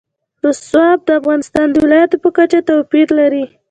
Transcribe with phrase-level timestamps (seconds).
[0.45, 3.45] رسوب د افغانستان د ولایاتو په کچه توپیر لري.